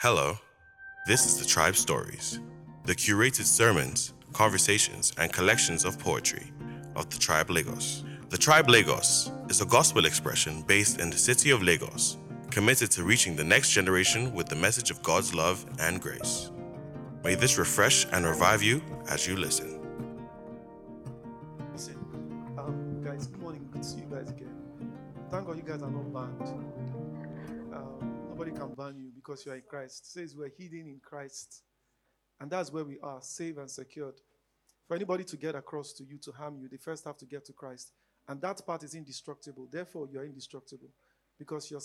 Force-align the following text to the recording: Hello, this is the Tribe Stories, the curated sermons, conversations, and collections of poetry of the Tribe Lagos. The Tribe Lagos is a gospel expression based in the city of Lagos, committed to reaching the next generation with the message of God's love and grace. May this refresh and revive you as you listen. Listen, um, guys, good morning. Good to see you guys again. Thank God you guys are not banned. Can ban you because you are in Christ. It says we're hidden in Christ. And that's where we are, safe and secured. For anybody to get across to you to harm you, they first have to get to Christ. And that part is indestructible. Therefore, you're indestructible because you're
Hello, 0.00 0.36
this 1.06 1.24
is 1.24 1.38
the 1.38 1.46
Tribe 1.46 1.74
Stories, 1.74 2.38
the 2.84 2.94
curated 2.94 3.46
sermons, 3.46 4.12
conversations, 4.34 5.10
and 5.16 5.32
collections 5.32 5.86
of 5.86 5.98
poetry 5.98 6.52
of 6.94 7.08
the 7.08 7.16
Tribe 7.16 7.48
Lagos. 7.48 8.04
The 8.28 8.36
Tribe 8.36 8.68
Lagos 8.68 9.30
is 9.48 9.62
a 9.62 9.64
gospel 9.64 10.04
expression 10.04 10.60
based 10.66 11.00
in 11.00 11.08
the 11.08 11.16
city 11.16 11.48
of 11.48 11.62
Lagos, 11.62 12.18
committed 12.50 12.90
to 12.90 13.04
reaching 13.04 13.36
the 13.36 13.44
next 13.44 13.70
generation 13.70 14.34
with 14.34 14.50
the 14.50 14.56
message 14.56 14.90
of 14.90 15.02
God's 15.02 15.34
love 15.34 15.64
and 15.80 15.98
grace. 15.98 16.50
May 17.24 17.34
this 17.34 17.56
refresh 17.56 18.04
and 18.12 18.26
revive 18.26 18.62
you 18.62 18.82
as 19.08 19.26
you 19.26 19.34
listen. 19.34 19.80
Listen, 21.72 21.96
um, 22.58 23.02
guys, 23.02 23.28
good 23.28 23.40
morning. 23.40 23.66
Good 23.72 23.82
to 23.82 23.88
see 23.88 24.00
you 24.00 24.08
guys 24.14 24.28
again. 24.28 24.54
Thank 25.30 25.46
God 25.46 25.56
you 25.56 25.62
guys 25.62 25.80
are 25.80 25.90
not 25.90 26.12
banned. 26.12 27.25
Can 28.58 28.74
ban 28.74 28.98
you 28.98 29.10
because 29.14 29.44
you 29.44 29.52
are 29.52 29.56
in 29.56 29.62
Christ. 29.68 30.04
It 30.04 30.06
says 30.06 30.34
we're 30.34 30.50
hidden 30.56 30.86
in 30.86 31.00
Christ. 31.02 31.62
And 32.40 32.50
that's 32.50 32.72
where 32.72 32.84
we 32.84 32.98
are, 33.02 33.20
safe 33.20 33.58
and 33.58 33.70
secured. 33.70 34.14
For 34.88 34.94
anybody 34.94 35.24
to 35.24 35.36
get 35.36 35.54
across 35.54 35.92
to 35.94 36.04
you 36.04 36.18
to 36.18 36.32
harm 36.32 36.58
you, 36.58 36.68
they 36.68 36.76
first 36.76 37.04
have 37.04 37.16
to 37.18 37.26
get 37.26 37.44
to 37.46 37.52
Christ. 37.52 37.92
And 38.28 38.40
that 38.40 38.64
part 38.64 38.82
is 38.82 38.94
indestructible. 38.94 39.68
Therefore, 39.70 40.08
you're 40.10 40.24
indestructible 40.24 40.88
because 41.38 41.70
you're 41.70 41.80